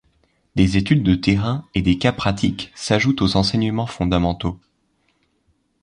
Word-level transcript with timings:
Des 0.55 0.77
études 0.77 1.03
de 1.03 1.13
terrain 1.13 1.63
et 1.75 1.83
des 1.83 1.99
cas 1.99 2.11
pratiques 2.11 2.71
s'ajoutent 2.73 3.21
aux 3.21 3.37
enseignements 3.37 3.85
fondamentaux. 3.85 4.59